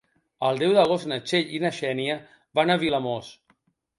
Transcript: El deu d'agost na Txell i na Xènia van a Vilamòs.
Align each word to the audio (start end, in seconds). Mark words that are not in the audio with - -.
El 0.47 0.61
deu 0.61 0.71
d'agost 0.77 1.09
na 1.11 1.19
Txell 1.25 1.51
i 1.57 1.59
na 1.65 1.71
Xènia 1.81 2.15
van 2.61 2.75
a 2.77 2.81
Vilamòs. 2.85 3.29